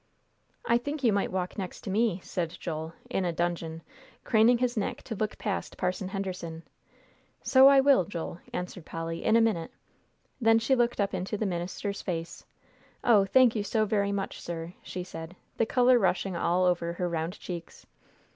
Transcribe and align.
"I 0.65 0.79
think 0.79 1.03
you 1.03 1.13
might 1.13 1.31
walk 1.31 1.59
next 1.59 1.81
to 1.81 1.91
me," 1.91 2.21
said 2.23 2.57
Joel, 2.59 2.93
in 3.07 3.23
a 3.23 3.31
dudgeon, 3.31 3.83
craning 4.23 4.57
his 4.57 4.75
neck 4.75 5.03
to 5.03 5.13
look 5.15 5.37
past 5.37 5.77
Parson 5.77 6.07
Henderson. 6.07 6.63
"So 7.43 7.67
I 7.67 7.81
will, 7.81 8.05
Joel," 8.05 8.39
answered 8.51 8.83
Polly, 8.83 9.23
"in 9.23 9.35
a 9.35 9.41
minute." 9.41 9.69
Then 10.41 10.57
she 10.57 10.73
looked 10.73 10.99
up 10.99 11.13
into 11.13 11.37
the 11.37 11.45
minister's 11.45 12.01
face. 12.01 12.43
"Oh, 13.03 13.25
thank 13.25 13.55
you 13.55 13.63
so 13.63 13.85
very 13.85 14.11
much, 14.11 14.41
sir!" 14.41 14.73
she 14.81 15.03
said, 15.03 15.35
the 15.57 15.67
color 15.67 15.99
rushing 15.99 16.35
all 16.35 16.65
over 16.65 16.93
her 16.93 17.07
round 17.07 17.37
cheeks. 17.39 17.85